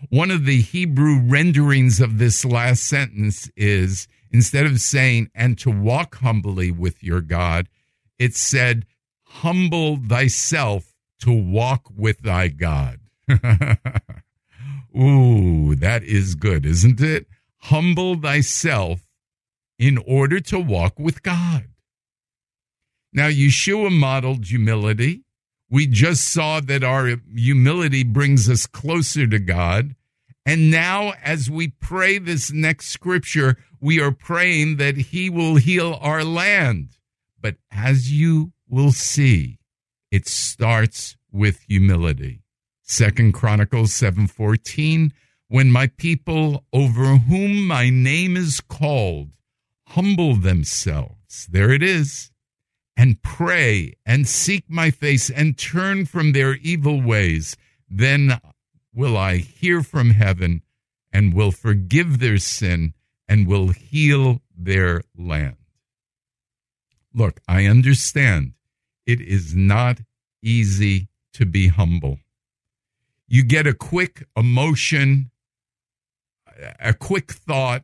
One 0.09 0.31
of 0.31 0.45
the 0.45 0.61
Hebrew 0.61 1.19
renderings 1.19 1.99
of 1.99 2.17
this 2.17 2.45
last 2.45 2.83
sentence 2.83 3.49
is 3.55 4.07
instead 4.31 4.65
of 4.65 4.79
saying, 4.79 5.29
and 5.35 5.57
to 5.59 5.69
walk 5.69 6.15
humbly 6.17 6.71
with 6.71 7.03
your 7.03 7.21
God, 7.21 7.67
it 8.17 8.35
said, 8.35 8.85
humble 9.23 9.97
thyself 9.97 10.95
to 11.21 11.31
walk 11.31 11.91
with 11.95 12.21
thy 12.21 12.47
God. 12.47 12.99
Ooh, 14.97 15.75
that 15.75 16.03
is 16.03 16.35
good, 16.35 16.65
isn't 16.65 17.01
it? 17.01 17.27
Humble 17.63 18.15
thyself 18.15 19.01
in 19.77 19.97
order 19.97 20.39
to 20.39 20.59
walk 20.59 20.97
with 20.97 21.21
God. 21.23 21.65
Now, 23.11 23.27
Yeshua 23.27 23.91
modeled 23.91 24.45
humility. 24.45 25.23
We 25.69 25.87
just 25.87 26.29
saw 26.29 26.59
that 26.61 26.83
our 26.83 27.17
humility 27.35 28.03
brings 28.03 28.49
us 28.49 28.65
closer 28.65 29.27
to 29.27 29.39
God. 29.39 29.95
And 30.45 30.71
now, 30.71 31.13
as 31.23 31.49
we 31.49 31.69
pray 31.69 32.17
this 32.17 32.51
next 32.51 32.87
scripture, 32.87 33.57
we 33.79 33.99
are 33.99 34.11
praying 34.11 34.77
that 34.77 34.97
He 34.97 35.29
will 35.29 35.55
heal 35.55 35.97
our 36.01 36.23
land. 36.23 36.97
But 37.39 37.57
as 37.71 38.11
you 38.11 38.51
will 38.67 38.91
see, 38.91 39.59
it 40.11 40.27
starts 40.27 41.15
with 41.31 41.61
humility. 41.67 42.41
Second 42.81 43.33
Chronicles 43.33 43.93
7:14 43.93 45.11
When 45.47 45.71
my 45.71 45.87
people 45.87 46.65
over 46.73 47.17
whom 47.17 47.67
my 47.67 47.89
name 47.89 48.35
is 48.35 48.61
called 48.61 49.29
humble 49.89 50.35
themselves 50.35 51.47
there 51.51 51.71
it 51.71 51.81
is 51.81 52.31
and 52.99 53.21
pray 53.21 53.93
and 54.05 54.27
seek 54.27 54.65
my 54.67 54.89
face 54.91 55.29
and 55.29 55.57
turn 55.57 56.05
from 56.05 56.33
their 56.33 56.55
evil 56.55 57.01
ways 57.01 57.55
then 57.89 58.39
will 58.93 59.15
I 59.17 59.37
hear 59.37 59.81
from 59.81 60.11
heaven 60.11 60.61
and 61.11 61.33
will 61.33 61.51
forgive 61.51 62.19
their 62.19 62.37
sin 62.37 62.93
and 63.27 63.47
will 63.47 63.69
heal 63.69 64.41
their 64.55 65.01
land 65.17 65.55
Look 67.13 67.39
I 67.47 67.65
understand 67.65 68.53
it 69.05 69.21
is 69.21 69.55
not 69.55 70.01
easy 70.43 71.07
to 71.33 71.45
be 71.45 71.69
humble 71.69 72.19
you 73.31 73.43
get 73.43 73.67
a 73.67 73.75
quick 73.75 74.25
emotion, 74.35 75.29
a 76.79 76.95
quick 76.95 77.31
thought, 77.31 77.83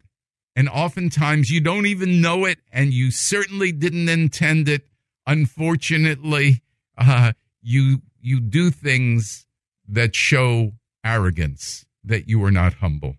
and 0.55 0.67
oftentimes 0.67 1.51
you 1.51 1.61
don't 1.61 1.85
even 1.85 2.19
know 2.19 2.45
it, 2.45 2.57
and 2.71 2.91
you 2.91 3.11
certainly 3.11 3.71
didn't 3.71 4.09
intend 4.09 4.67
it. 4.67 4.87
Unfortunately, 5.27 6.61
uh, 6.97 7.33
you 7.61 8.01
you 8.21 8.39
do 8.39 8.71
things 8.71 9.45
that 9.87 10.15
show 10.15 10.73
arrogance 11.03 11.85
that 12.03 12.27
you 12.27 12.43
are 12.43 12.51
not 12.51 12.75
humble, 12.75 13.15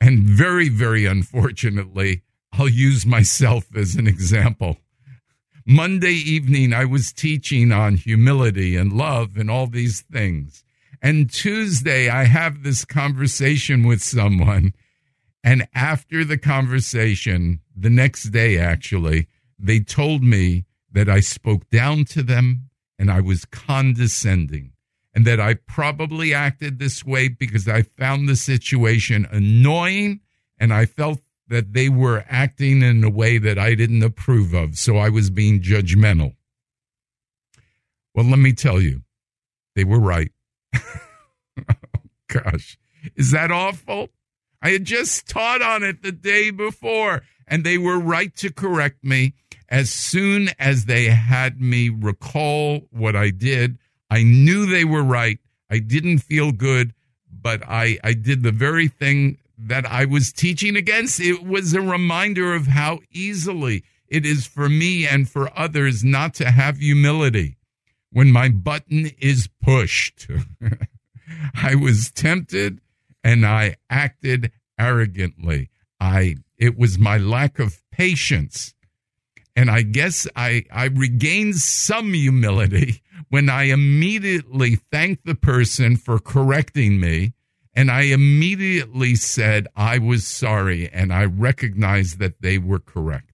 and 0.00 0.20
very 0.20 0.68
very 0.68 1.06
unfortunately, 1.06 2.22
I'll 2.52 2.68
use 2.68 3.06
myself 3.06 3.74
as 3.74 3.94
an 3.94 4.06
example. 4.06 4.78
Monday 5.64 6.14
evening, 6.14 6.72
I 6.72 6.84
was 6.84 7.12
teaching 7.12 7.70
on 7.70 7.94
humility 7.94 8.76
and 8.76 8.92
love 8.92 9.36
and 9.36 9.48
all 9.48 9.68
these 9.68 10.00
things. 10.00 10.64
And 11.00 11.30
Tuesday, 11.30 12.08
I 12.08 12.24
have 12.24 12.62
this 12.62 12.84
conversation 12.84 13.84
with 13.86 14.02
someone. 14.02 14.74
And 15.44 15.68
after 15.74 16.24
the 16.24 16.38
conversation, 16.38 17.60
the 17.76 17.90
next 17.90 18.24
day, 18.30 18.58
actually, 18.58 19.28
they 19.58 19.80
told 19.80 20.22
me 20.22 20.64
that 20.92 21.08
I 21.08 21.20
spoke 21.20 21.68
down 21.70 22.04
to 22.06 22.22
them 22.22 22.70
and 22.98 23.10
I 23.10 23.20
was 23.20 23.44
condescending 23.44 24.72
and 25.14 25.26
that 25.26 25.40
I 25.40 25.54
probably 25.54 26.32
acted 26.32 26.78
this 26.78 27.04
way 27.04 27.28
because 27.28 27.68
I 27.68 27.82
found 27.82 28.28
the 28.28 28.36
situation 28.36 29.26
annoying 29.30 30.20
and 30.58 30.72
I 30.72 30.86
felt 30.86 31.20
that 31.48 31.72
they 31.72 31.88
were 31.88 32.24
acting 32.28 32.82
in 32.82 33.04
a 33.04 33.10
way 33.10 33.38
that 33.38 33.58
I 33.58 33.74
didn't 33.74 34.02
approve 34.02 34.54
of. 34.54 34.78
So 34.78 34.96
I 34.96 35.08
was 35.08 35.28
being 35.28 35.60
judgmental. 35.60 36.34
Well, 38.14 38.26
let 38.26 38.38
me 38.38 38.52
tell 38.52 38.80
you, 38.80 39.02
they 39.74 39.84
were 39.84 40.00
right. 40.00 40.30
oh, 40.74 41.74
gosh. 42.28 42.78
Is 43.16 43.30
that 43.32 43.50
awful? 43.50 44.08
I 44.62 44.70
had 44.70 44.84
just 44.84 45.28
taught 45.28 45.60
on 45.60 45.82
it 45.82 46.02
the 46.02 46.12
day 46.12 46.50
before, 46.50 47.22
and 47.48 47.64
they 47.64 47.78
were 47.78 47.98
right 47.98 48.34
to 48.36 48.52
correct 48.52 49.02
me. 49.02 49.34
As 49.72 49.88
soon 49.88 50.50
as 50.58 50.84
they 50.84 51.06
had 51.06 51.58
me 51.58 51.88
recall 51.88 52.82
what 52.90 53.16
I 53.16 53.30
did, 53.30 53.78
I 54.10 54.22
knew 54.22 54.66
they 54.66 54.84
were 54.84 55.02
right. 55.02 55.38
I 55.70 55.78
didn't 55.78 56.18
feel 56.18 56.52
good, 56.52 56.92
but 57.32 57.62
I, 57.66 57.98
I 58.04 58.12
did 58.12 58.42
the 58.42 58.52
very 58.52 58.86
thing 58.86 59.38
that 59.56 59.86
I 59.86 60.04
was 60.04 60.30
teaching 60.30 60.76
against. 60.76 61.20
It 61.20 61.42
was 61.42 61.72
a 61.72 61.80
reminder 61.80 62.54
of 62.54 62.66
how 62.66 62.98
easily 63.10 63.82
it 64.08 64.26
is 64.26 64.46
for 64.46 64.68
me 64.68 65.06
and 65.06 65.26
for 65.26 65.50
others 65.58 66.04
not 66.04 66.34
to 66.34 66.50
have 66.50 66.76
humility 66.76 67.56
when 68.10 68.30
my 68.30 68.50
button 68.50 69.10
is 69.18 69.48
pushed. 69.62 70.28
I 71.54 71.76
was 71.76 72.10
tempted 72.10 72.82
and 73.24 73.46
I 73.46 73.76
acted 73.88 74.52
arrogantly. 74.78 75.70
I 75.98 76.36
it 76.58 76.76
was 76.76 76.98
my 76.98 77.16
lack 77.16 77.58
of 77.58 77.82
patience. 77.90 78.74
And 79.54 79.70
I 79.70 79.82
guess 79.82 80.26
I, 80.34 80.64
I 80.72 80.86
regained 80.86 81.56
some 81.56 82.12
humility 82.14 83.02
when 83.28 83.48
I 83.48 83.64
immediately 83.64 84.76
thanked 84.76 85.26
the 85.26 85.34
person 85.34 85.96
for 85.96 86.18
correcting 86.18 87.00
me. 87.00 87.34
And 87.74 87.90
I 87.90 88.02
immediately 88.02 89.14
said 89.14 89.66
I 89.74 89.98
was 89.98 90.26
sorry 90.26 90.90
and 90.90 91.12
I 91.12 91.24
recognized 91.24 92.18
that 92.18 92.42
they 92.42 92.58
were 92.58 92.78
correct. 92.78 93.32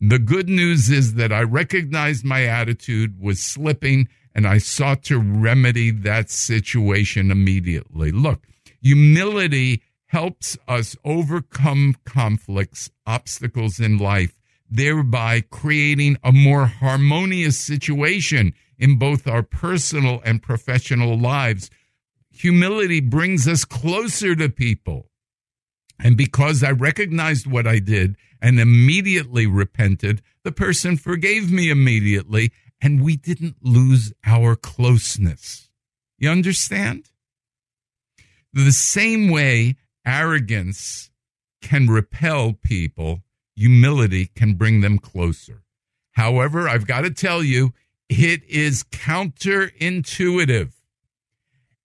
The 0.00 0.18
good 0.18 0.48
news 0.48 0.90
is 0.90 1.14
that 1.14 1.32
I 1.32 1.42
recognized 1.42 2.24
my 2.24 2.44
attitude 2.44 3.20
was 3.20 3.40
slipping 3.40 4.08
and 4.34 4.46
I 4.46 4.58
sought 4.58 5.02
to 5.04 5.18
remedy 5.18 5.90
that 5.90 6.30
situation 6.30 7.30
immediately. 7.30 8.10
Look, 8.10 8.46
humility 8.82 9.82
helps 10.06 10.58
us 10.68 10.96
overcome 11.04 11.96
conflicts, 12.04 12.90
obstacles 13.06 13.80
in 13.80 13.96
life, 13.96 14.36
thereby 14.70 15.40
creating 15.40 16.18
a 16.22 16.32
more 16.32 16.66
harmonious 16.66 17.58
situation 17.58 18.52
in 18.78 18.98
both 18.98 19.26
our 19.26 19.42
personal 19.42 20.20
and 20.24 20.42
professional 20.42 21.18
lives. 21.18 21.70
Humility 22.30 23.00
brings 23.00 23.48
us 23.48 23.64
closer 23.64 24.34
to 24.36 24.48
people. 24.48 25.10
And 25.98 26.16
because 26.16 26.62
I 26.62 26.72
recognized 26.72 27.46
what 27.46 27.66
I 27.66 27.78
did 27.78 28.16
and 28.42 28.60
immediately 28.60 29.46
repented, 29.46 30.22
the 30.44 30.52
person 30.52 30.96
forgave 30.96 31.50
me 31.50 31.70
immediately 31.70 32.52
and 32.80 33.02
we 33.02 33.16
didn't 33.16 33.56
lose 33.62 34.12
our 34.24 34.54
closeness. 34.54 35.70
You 36.18 36.30
understand? 36.30 37.10
The 38.52 38.72
same 38.72 39.30
way 39.30 39.76
arrogance 40.04 41.10
can 41.62 41.88
repel 41.88 42.52
people, 42.52 43.22
humility 43.56 44.26
can 44.26 44.54
bring 44.54 44.82
them 44.82 44.98
closer. 44.98 45.62
However, 46.12 46.68
I've 46.68 46.86
got 46.86 47.02
to 47.02 47.10
tell 47.10 47.42
you, 47.42 47.72
it 48.08 48.44
is 48.44 48.84
counterintuitive. 48.84 50.72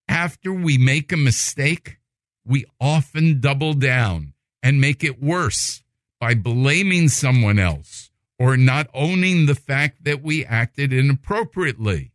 After 0.08 0.54
we 0.54 0.78
make 0.78 1.12
a 1.12 1.18
mistake, 1.18 1.98
we 2.46 2.66
often 2.80 3.40
double 3.40 3.74
down 3.74 4.34
and 4.62 4.82
make 4.82 5.04
it 5.04 5.22
worse 5.22 5.82
by 6.20 6.36
blaming 6.36 7.08
someone 7.08 7.58
else 7.58 8.12
or 8.38 8.58
not 8.58 8.90
owning 8.94 9.46
the 9.46 9.56
fact 9.56 10.04
that 10.04 10.22
we 10.22 10.46
acted 10.46 10.92
inappropriately. 10.92 12.12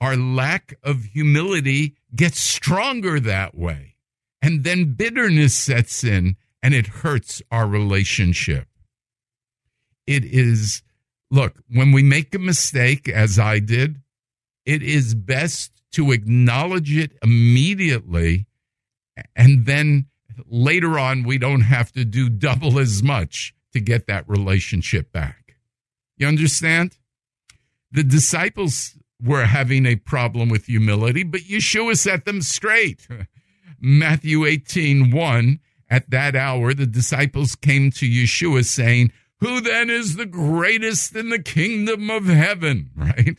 Our 0.00 0.16
lack 0.16 0.74
of 0.82 1.04
humility 1.04 1.94
gets 2.14 2.40
stronger 2.40 3.20
that 3.20 3.54
way. 3.54 3.96
And 4.40 4.64
then 4.64 4.94
bitterness 4.94 5.54
sets 5.54 6.02
in 6.02 6.36
and 6.62 6.74
it 6.74 6.86
hurts 6.88 7.40
our 7.50 7.66
relationship. 7.66 8.66
It 10.06 10.24
is, 10.24 10.82
look, 11.30 11.60
when 11.70 11.92
we 11.92 12.02
make 12.02 12.34
a 12.34 12.38
mistake, 12.38 13.08
as 13.08 13.38
I 13.38 13.58
did, 13.58 14.00
it 14.64 14.82
is 14.82 15.14
best 15.14 15.72
to 15.92 16.12
acknowledge 16.12 16.96
it 16.96 17.12
immediately. 17.22 18.46
And 19.36 19.66
then 19.66 20.06
later 20.46 20.98
on, 20.98 21.24
we 21.24 21.38
don't 21.38 21.62
have 21.62 21.92
to 21.92 22.04
do 22.04 22.28
double 22.28 22.78
as 22.78 23.02
much 23.02 23.54
to 23.72 23.80
get 23.80 24.06
that 24.06 24.28
relationship 24.28 25.12
back. 25.12 25.56
You 26.16 26.26
understand? 26.26 26.98
The 27.90 28.02
disciples 28.02 28.96
were 29.22 29.44
having 29.44 29.86
a 29.86 29.96
problem 29.96 30.48
with 30.48 30.66
humility, 30.66 31.22
but 31.22 31.42
Yeshua 31.42 31.96
set 31.96 32.24
them 32.24 32.42
straight. 32.42 33.06
Matthew 33.80 34.44
18 34.44 35.10
1, 35.10 35.60
at 35.90 36.08
that 36.10 36.34
hour, 36.34 36.72
the 36.72 36.86
disciples 36.86 37.54
came 37.54 37.90
to 37.92 38.06
Yeshua 38.08 38.64
saying, 38.64 39.12
Who 39.42 39.60
then 39.60 39.90
is 39.90 40.14
the 40.14 40.26
greatest 40.26 41.16
in 41.16 41.30
the 41.30 41.42
kingdom 41.42 42.10
of 42.10 42.26
heaven? 42.26 42.90
Right? 42.96 43.36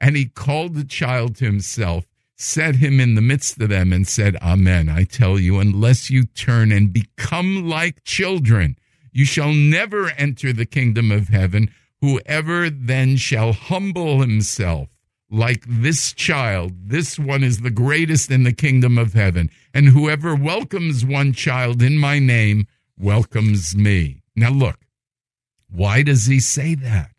And 0.00 0.16
he 0.16 0.26
called 0.26 0.74
the 0.74 0.84
child 0.84 1.36
to 1.36 1.44
himself, 1.44 2.04
set 2.36 2.74
him 2.74 2.98
in 2.98 3.14
the 3.14 3.22
midst 3.22 3.60
of 3.60 3.68
them, 3.68 3.92
and 3.92 4.06
said, 4.06 4.34
Amen. 4.42 4.88
I 4.88 5.04
tell 5.04 5.38
you, 5.38 5.60
unless 5.60 6.10
you 6.10 6.24
turn 6.24 6.72
and 6.72 6.92
become 6.92 7.68
like 7.68 8.02
children, 8.02 8.76
you 9.12 9.24
shall 9.24 9.52
never 9.52 10.10
enter 10.18 10.52
the 10.52 10.66
kingdom 10.66 11.12
of 11.12 11.28
heaven. 11.28 11.70
Whoever 12.00 12.68
then 12.68 13.16
shall 13.16 13.52
humble 13.52 14.20
himself 14.20 14.88
like 15.30 15.64
this 15.68 16.12
child, 16.12 16.72
this 16.88 17.16
one 17.16 17.44
is 17.44 17.60
the 17.60 17.70
greatest 17.70 18.30
in 18.30 18.42
the 18.42 18.52
kingdom 18.52 18.98
of 18.98 19.12
heaven. 19.12 19.50
And 19.72 19.88
whoever 19.88 20.34
welcomes 20.34 21.04
one 21.04 21.32
child 21.32 21.80
in 21.80 21.96
my 21.96 22.18
name 22.18 22.66
welcomes 22.98 23.76
me. 23.76 24.22
Now, 24.36 24.50
look, 24.50 24.83
why 25.74 26.02
does 26.02 26.26
he 26.26 26.38
say 26.38 26.76
that? 26.76 27.10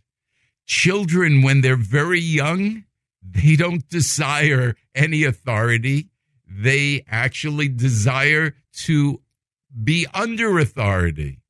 Children, 0.65 1.41
when 1.41 1.61
they're 1.61 1.75
very 1.75 2.21
young, 2.21 2.85
they 3.21 3.55
don't 3.55 3.87
desire 3.89 4.75
any 4.93 5.23
authority. 5.23 6.09
They 6.47 7.03
actually 7.09 7.67
desire 7.67 8.55
to 8.85 9.21
be 9.83 10.07
under 10.13 10.57
authority. 10.57 11.41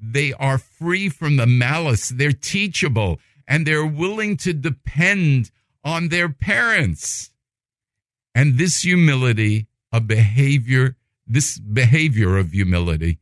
They 0.00 0.32
are 0.32 0.58
free 0.58 1.08
from 1.10 1.36
the 1.36 1.46
malice. 1.46 2.08
They're 2.08 2.32
teachable 2.32 3.20
and 3.46 3.66
they're 3.66 3.86
willing 3.86 4.36
to 4.38 4.52
depend 4.52 5.50
on 5.84 6.08
their 6.08 6.28
parents. 6.28 7.30
And 8.34 8.56
this 8.56 8.82
humility, 8.82 9.66
a 9.92 10.00
behavior, 10.00 10.96
this 11.26 11.58
behavior 11.58 12.36
of 12.38 12.52
humility 12.52 13.18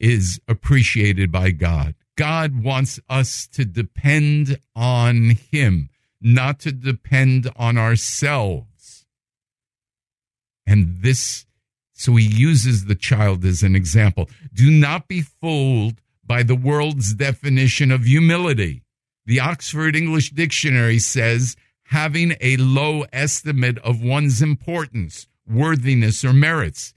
is 0.00 0.40
appreciated 0.48 1.30
by 1.30 1.52
God. 1.52 1.94
God 2.16 2.62
wants 2.62 3.00
us 3.08 3.46
to 3.48 3.64
depend 3.64 4.58
on 4.76 5.30
Him, 5.30 5.88
not 6.20 6.60
to 6.60 6.72
depend 6.72 7.50
on 7.56 7.78
ourselves. 7.78 9.06
And 10.66 10.98
this, 10.98 11.46
so 11.92 12.16
He 12.16 12.26
uses 12.26 12.84
the 12.84 12.94
child 12.94 13.44
as 13.44 13.62
an 13.62 13.74
example. 13.74 14.28
Do 14.52 14.70
not 14.70 15.08
be 15.08 15.22
fooled 15.22 16.00
by 16.24 16.42
the 16.42 16.54
world's 16.54 17.14
definition 17.14 17.90
of 17.90 18.04
humility. 18.04 18.82
The 19.26 19.40
Oxford 19.40 19.96
English 19.96 20.30
Dictionary 20.30 20.98
says 20.98 21.56
having 21.84 22.34
a 22.40 22.56
low 22.56 23.04
estimate 23.12 23.78
of 23.78 24.02
one's 24.02 24.40
importance, 24.40 25.26
worthiness, 25.46 26.24
or 26.24 26.32
merits. 26.32 26.94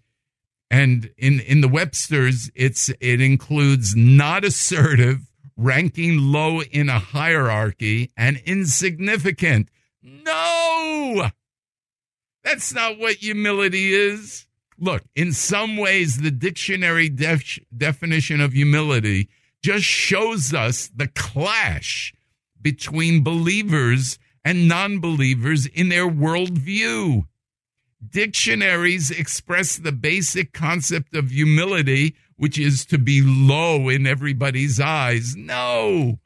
And 0.70 1.12
in, 1.18 1.40
in 1.42 1.62
the 1.62 1.68
Webster's, 1.68 2.50
it's 2.56 2.90
it 3.00 3.22
includes 3.22 3.96
not 3.96 4.44
assertive, 4.44 5.22
ranking 5.56 6.18
low 6.18 6.62
in 6.62 6.90
a 6.90 7.00
hierarchy, 7.00 8.12
and 8.18 8.38
insignificant. 8.46 9.70
No! 10.02 11.30
That's 12.44 12.74
not 12.74 13.00
what 13.00 13.16
humility 13.16 13.94
is. 13.94 14.46
Look, 14.78 15.04
in 15.16 15.32
some 15.32 15.78
ways, 15.78 16.18
the 16.18 16.32
dictionary 16.32 17.10
def- 17.10 17.60
definition 17.76 18.42
of 18.42 18.54
humility 18.54 19.30
just 19.64 19.86
shows 19.86 20.54
us 20.54 20.92
the 20.96 21.08
clash 21.08 22.14
between 22.62 23.24
believers 23.24 24.20
and 24.44 24.68
non 24.68 25.00
believers 25.00 25.66
in 25.66 25.90
their 25.90 26.08
worldview. 26.08 27.26
Dictionaries 28.10 29.12
express 29.12 29.78
the 29.78 29.92
basic 29.92 30.54
concept 30.54 31.16
of 31.16 31.32
humility, 31.32 32.16
which 32.36 32.60
is 32.60 32.86
to 32.86 32.98
be 32.98 33.22
low 33.24 33.90
in 33.90 34.06
everybody's 34.06 34.80
eyes. 34.80 35.36
No. 35.36 36.20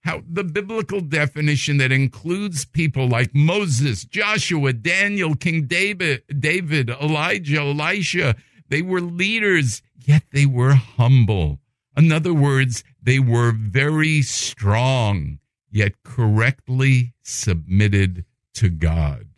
How 0.00 0.22
the 0.28 0.44
biblical 0.44 1.00
definition 1.00 1.76
that 1.78 1.92
includes 1.92 2.64
people 2.64 3.08
like 3.08 3.34
Moses, 3.34 4.04
Joshua, 4.04 4.72
Daniel, 4.72 5.34
King 5.34 5.66
David, 5.66 6.22
David, 6.40 6.90
Elijah, 6.90 7.60
Elisha, 7.60 8.34
they 8.68 8.82
were 8.82 9.00
leaders, 9.00 9.82
yet 9.98 10.24
they 10.32 10.46
were 10.46 10.74
humble. 10.74 11.60
In 11.96 12.10
other 12.10 12.34
words, 12.34 12.82
they 13.02 13.18
were 13.18 13.52
very 13.52 14.22
strong 14.22 15.38
yet 15.70 16.02
correctly 16.04 17.14
submitted 17.22 18.24
to 18.54 18.68
God. 18.68 19.28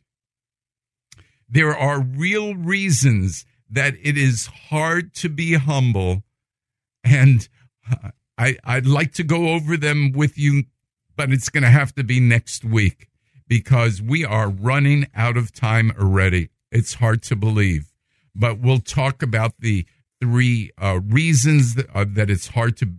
There 1.54 1.76
are 1.76 2.00
real 2.00 2.56
reasons 2.56 3.46
that 3.70 3.94
it 4.02 4.18
is 4.18 4.46
hard 4.70 5.14
to 5.14 5.28
be 5.28 5.54
humble, 5.54 6.24
and 7.04 7.48
I, 8.36 8.56
I'd 8.64 8.86
like 8.86 9.12
to 9.12 9.22
go 9.22 9.50
over 9.50 9.76
them 9.76 10.10
with 10.10 10.36
you, 10.36 10.64
but 11.14 11.30
it's 11.30 11.50
going 11.50 11.62
to 11.62 11.70
have 11.70 11.94
to 11.94 12.02
be 12.02 12.18
next 12.18 12.64
week 12.64 13.06
because 13.46 14.02
we 14.02 14.24
are 14.24 14.48
running 14.48 15.06
out 15.14 15.36
of 15.36 15.52
time 15.52 15.92
already. 15.96 16.48
It's 16.72 16.94
hard 16.94 17.22
to 17.22 17.36
believe, 17.36 17.92
but 18.34 18.58
we'll 18.58 18.80
talk 18.80 19.22
about 19.22 19.52
the 19.60 19.86
three 20.20 20.72
uh, 20.82 20.98
reasons 21.06 21.76
that, 21.76 21.86
uh, 21.94 22.04
that 22.14 22.30
it's 22.30 22.48
hard 22.48 22.76
to 22.78 22.94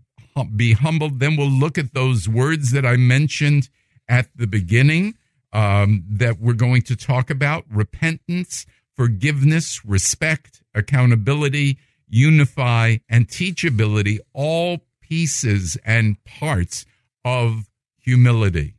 be 0.56 0.72
humbled. 0.72 1.20
Then 1.20 1.36
we'll 1.36 1.50
look 1.50 1.78
at 1.78 1.94
those 1.94 2.30
words 2.30 2.72
that 2.72 2.86
I 2.86 2.96
mentioned 2.96 3.68
at 4.08 4.30
the 4.34 4.48
beginning 4.48 5.16
um, 5.56 6.04
that 6.10 6.38
we're 6.38 6.54
going 6.54 6.82
to 6.82 6.98
talk 6.98 7.30
about 7.30 7.64
repentance, 7.72 8.66
forgiveness, 8.94 9.86
respect, 9.86 10.62
accountability, 10.74 11.78
unify, 12.10 12.98
and 13.08 13.30
teachability, 13.30 14.20
all 14.34 14.80
pieces 15.00 15.78
and 15.86 16.22
parts 16.26 16.86
of 17.24 17.70
humility. 17.98 18.76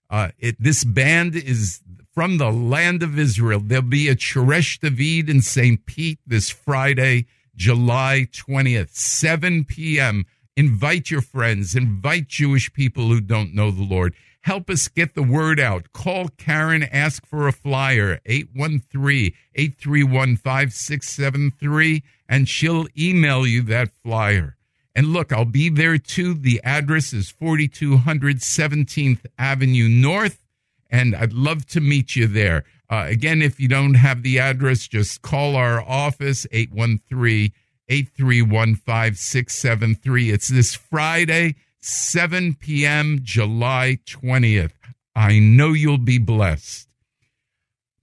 Uh, 0.08 0.30
it, 0.38 0.56
this 0.60 0.84
band 0.84 1.34
is 1.34 1.80
from 2.12 2.38
the 2.38 2.50
land 2.50 3.02
of 3.02 3.18
Israel. 3.18 3.60
There'll 3.60 3.82
be 3.82 4.08
a 4.08 4.16
Shoresh 4.16 4.80
David 4.80 5.28
in 5.28 5.42
St. 5.42 5.84
Pete 5.84 6.18
this 6.26 6.48
Friday, 6.48 7.26
July 7.54 8.28
20th, 8.32 8.94
7 8.94 9.64
p.m. 9.64 10.24
Invite 10.56 11.10
your 11.10 11.20
friends, 11.20 11.74
invite 11.74 12.28
Jewish 12.28 12.72
people 12.72 13.08
who 13.08 13.20
don't 13.20 13.54
know 13.54 13.70
the 13.70 13.82
Lord. 13.82 14.14
Help 14.40 14.70
us 14.70 14.88
get 14.88 15.14
the 15.14 15.22
word 15.22 15.58
out. 15.60 15.92
Call 15.92 16.28
Karen, 16.28 16.84
ask 16.84 17.26
for 17.26 17.48
a 17.48 17.52
flyer, 17.52 18.20
813 18.24 19.32
831 19.54 20.36
5673, 20.36 22.02
and 22.28 22.48
she'll 22.48 22.86
email 22.96 23.46
you 23.46 23.60
that 23.62 23.90
flyer. 24.02 24.55
And 24.96 25.08
look, 25.08 25.30
I'll 25.30 25.44
be 25.44 25.68
there 25.68 25.98
too. 25.98 26.32
The 26.32 26.58
address 26.64 27.12
is 27.12 27.28
4200 27.28 28.38
17th 28.38 29.26
Avenue 29.38 29.88
North, 29.90 30.42
and 30.88 31.14
I'd 31.14 31.34
love 31.34 31.66
to 31.66 31.82
meet 31.82 32.16
you 32.16 32.26
there. 32.26 32.64
Uh, 32.88 33.04
again, 33.06 33.42
if 33.42 33.60
you 33.60 33.68
don't 33.68 33.94
have 33.94 34.22
the 34.22 34.38
address, 34.38 34.88
just 34.88 35.20
call 35.20 35.54
our 35.54 35.82
office, 35.82 36.46
813 36.50 37.52
831 37.88 38.74
5673. 38.76 40.30
It's 40.30 40.48
this 40.48 40.74
Friday. 40.74 41.56
7 41.80 42.54
p.m., 42.54 43.20
July 43.22 43.98
20th. 44.06 44.72
I 45.14 45.38
know 45.38 45.72
you'll 45.72 45.98
be 45.98 46.18
blessed. 46.18 46.88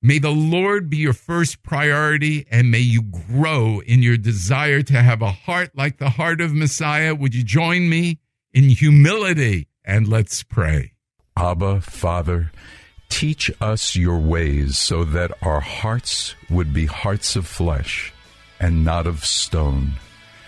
May 0.03 0.19
the 0.19 0.29
Lord 0.29 0.89
be 0.89 0.97
your 0.97 1.13
first 1.13 1.63
priority 1.63 2.45
and 2.51 2.69
may 2.69 2.79
you 2.79 3.01
grow 3.01 3.79
in 3.79 4.03
your 4.03 4.17
desire 4.17 4.83
to 4.83 5.01
have 5.01 5.21
a 5.21 5.31
heart 5.31 5.71
like 5.75 5.97
the 5.97 6.11
heart 6.11 6.41
of 6.41 6.53
Messiah. 6.53 7.15
Would 7.15 7.33
you 7.33 7.43
join 7.43 7.89
me 7.89 8.19
in 8.51 8.65
humility 8.65 9.69
and 9.83 10.07
let's 10.07 10.43
pray? 10.43 10.91
Abba, 11.35 11.81
Father, 11.81 12.51
teach 13.09 13.49
us 13.59 13.95
your 13.95 14.19
ways 14.19 14.77
so 14.77 15.03
that 15.05 15.31
our 15.41 15.61
hearts 15.61 16.35
would 16.49 16.73
be 16.73 16.85
hearts 16.85 17.35
of 17.35 17.47
flesh 17.47 18.13
and 18.59 18.85
not 18.85 19.07
of 19.07 19.25
stone 19.25 19.93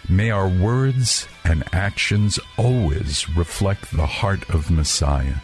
May 0.07 0.29
our 0.29 0.47
words 0.47 1.27
and 1.43 1.63
actions 1.73 2.39
always 2.57 3.27
reflect 3.35 3.89
the 3.91 4.05
heart 4.05 4.47
of 4.51 4.69
Messiah, 4.69 5.37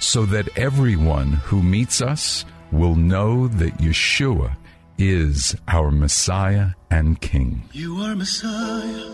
so 0.00 0.24
that 0.26 0.56
everyone 0.56 1.32
who 1.32 1.62
meets 1.62 2.00
us 2.00 2.46
will 2.72 2.94
know 2.94 3.48
that 3.48 3.78
Yeshua 3.78 4.56
is 4.98 5.54
our 5.68 5.90
Messiah 5.90 6.70
and 6.90 7.20
King. 7.20 7.68
You 7.72 7.98
are 8.02 8.14
Messiah, 8.16 9.10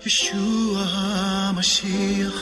Yeshua 0.00 1.54
Mashiach, 1.54 2.40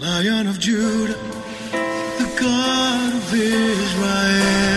Lion 0.00 0.46
of 0.46 0.58
Judah, 0.60 1.14
the 2.18 2.36
God 2.40 3.14
of 3.14 3.34
Israel. 3.34 4.70